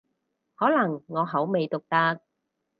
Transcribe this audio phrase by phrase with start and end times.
[0.55, 2.21] 可能我口味獨特